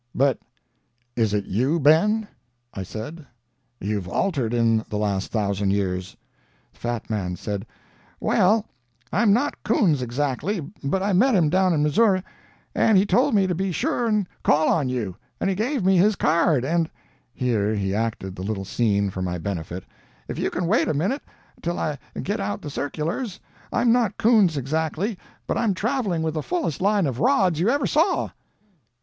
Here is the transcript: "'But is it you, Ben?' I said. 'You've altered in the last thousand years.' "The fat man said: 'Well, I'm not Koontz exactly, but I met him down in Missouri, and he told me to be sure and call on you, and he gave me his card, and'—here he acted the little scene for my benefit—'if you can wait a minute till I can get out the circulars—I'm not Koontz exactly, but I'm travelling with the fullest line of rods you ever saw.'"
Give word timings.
"'But 0.15 0.39
is 1.15 1.31
it 1.31 1.45
you, 1.45 1.79
Ben?' 1.79 2.27
I 2.73 2.81
said. 2.81 3.27
'You've 3.79 4.07
altered 4.09 4.51
in 4.51 4.83
the 4.89 4.97
last 4.97 5.31
thousand 5.31 5.69
years.' 5.69 6.17
"The 6.73 6.79
fat 6.79 7.07
man 7.07 7.35
said: 7.35 7.67
'Well, 8.19 8.65
I'm 9.13 9.31
not 9.31 9.61
Koontz 9.61 10.01
exactly, 10.01 10.59
but 10.83 11.03
I 11.03 11.13
met 11.13 11.35
him 11.35 11.51
down 11.51 11.71
in 11.71 11.83
Missouri, 11.83 12.23
and 12.73 12.97
he 12.97 13.05
told 13.05 13.35
me 13.35 13.45
to 13.45 13.53
be 13.53 13.71
sure 13.71 14.07
and 14.07 14.27
call 14.43 14.69
on 14.69 14.89
you, 14.89 15.17
and 15.39 15.51
he 15.51 15.55
gave 15.55 15.85
me 15.85 15.97
his 15.97 16.15
card, 16.15 16.65
and'—here 16.65 17.75
he 17.75 17.93
acted 17.93 18.35
the 18.35 18.41
little 18.43 18.65
scene 18.65 19.11
for 19.11 19.21
my 19.21 19.37
benefit—'if 19.37 20.39
you 20.39 20.49
can 20.49 20.65
wait 20.65 20.87
a 20.87 20.95
minute 20.95 21.21
till 21.61 21.77
I 21.77 21.99
can 22.15 22.23
get 22.23 22.39
out 22.39 22.63
the 22.63 22.71
circulars—I'm 22.71 23.91
not 23.91 24.17
Koontz 24.17 24.57
exactly, 24.57 25.19
but 25.45 25.59
I'm 25.59 25.75
travelling 25.75 26.23
with 26.23 26.33
the 26.33 26.41
fullest 26.41 26.81
line 26.81 27.05
of 27.05 27.19
rods 27.19 27.59
you 27.59 27.69
ever 27.69 27.85
saw.'" 27.85 28.31